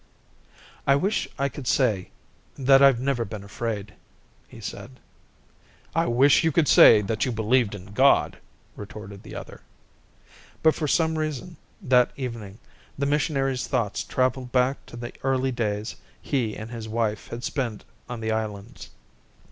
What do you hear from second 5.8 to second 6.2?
"I